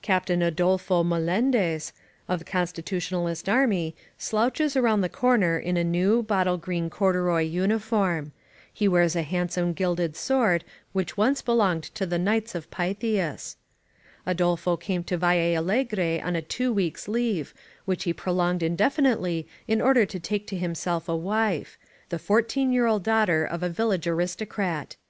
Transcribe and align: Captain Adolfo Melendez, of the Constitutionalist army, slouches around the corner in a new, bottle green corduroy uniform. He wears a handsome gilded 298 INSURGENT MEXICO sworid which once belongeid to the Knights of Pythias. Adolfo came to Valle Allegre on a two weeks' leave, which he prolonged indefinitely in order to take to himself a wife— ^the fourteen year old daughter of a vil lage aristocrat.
Captain 0.00 0.40
Adolfo 0.40 1.02
Melendez, 1.04 1.92
of 2.26 2.38
the 2.38 2.44
Constitutionalist 2.46 3.50
army, 3.50 3.94
slouches 4.16 4.78
around 4.78 5.02
the 5.02 5.10
corner 5.10 5.58
in 5.58 5.76
a 5.76 5.84
new, 5.84 6.22
bottle 6.22 6.56
green 6.56 6.88
corduroy 6.88 7.42
uniform. 7.42 8.32
He 8.72 8.88
wears 8.88 9.14
a 9.14 9.20
handsome 9.20 9.74
gilded 9.74 10.14
298 10.14 10.64
INSURGENT 10.94 10.94
MEXICO 10.94 10.94
sworid 10.94 10.94
which 10.94 11.16
once 11.18 11.42
belongeid 11.42 11.92
to 11.94 12.06
the 12.06 12.18
Knights 12.18 12.54
of 12.54 12.70
Pythias. 12.70 13.56
Adolfo 14.24 14.78
came 14.78 15.04
to 15.04 15.18
Valle 15.18 15.54
Allegre 15.58 16.18
on 16.22 16.34
a 16.34 16.40
two 16.40 16.72
weeks' 16.72 17.06
leave, 17.06 17.52
which 17.84 18.04
he 18.04 18.14
prolonged 18.14 18.62
indefinitely 18.62 19.46
in 19.68 19.82
order 19.82 20.06
to 20.06 20.18
take 20.18 20.46
to 20.46 20.56
himself 20.56 21.10
a 21.10 21.14
wife— 21.14 21.76
^the 22.10 22.18
fourteen 22.18 22.72
year 22.72 22.86
old 22.86 23.02
daughter 23.02 23.44
of 23.44 23.62
a 23.62 23.68
vil 23.68 23.88
lage 23.88 24.06
aristocrat. 24.06 24.96